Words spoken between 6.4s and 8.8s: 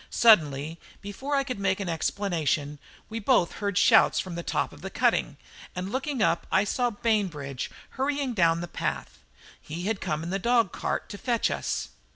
I saw Bainbridge hurrying down the